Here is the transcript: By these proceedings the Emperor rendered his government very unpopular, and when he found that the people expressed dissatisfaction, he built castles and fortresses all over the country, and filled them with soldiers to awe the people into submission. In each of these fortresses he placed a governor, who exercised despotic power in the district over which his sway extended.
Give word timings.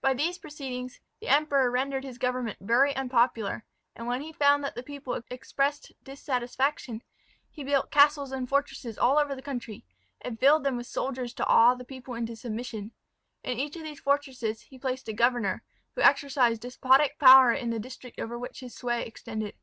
By 0.00 0.14
these 0.14 0.38
proceedings 0.38 1.00
the 1.18 1.26
Emperor 1.26 1.68
rendered 1.68 2.04
his 2.04 2.16
government 2.16 2.58
very 2.60 2.94
unpopular, 2.94 3.64
and 3.96 4.06
when 4.06 4.20
he 4.20 4.32
found 4.32 4.62
that 4.62 4.76
the 4.76 4.82
people 4.84 5.20
expressed 5.28 5.90
dissatisfaction, 6.04 7.02
he 7.50 7.64
built 7.64 7.90
castles 7.90 8.30
and 8.30 8.48
fortresses 8.48 8.96
all 8.96 9.18
over 9.18 9.34
the 9.34 9.42
country, 9.42 9.84
and 10.20 10.38
filled 10.38 10.62
them 10.62 10.76
with 10.76 10.86
soldiers 10.86 11.34
to 11.34 11.46
awe 11.46 11.74
the 11.74 11.84
people 11.84 12.14
into 12.14 12.36
submission. 12.36 12.92
In 13.42 13.58
each 13.58 13.74
of 13.74 13.82
these 13.82 13.98
fortresses 13.98 14.60
he 14.60 14.78
placed 14.78 15.08
a 15.08 15.12
governor, 15.12 15.64
who 15.96 16.02
exercised 16.02 16.60
despotic 16.62 17.18
power 17.18 17.52
in 17.52 17.70
the 17.70 17.80
district 17.80 18.20
over 18.20 18.38
which 18.38 18.60
his 18.60 18.76
sway 18.76 19.04
extended. 19.04 19.56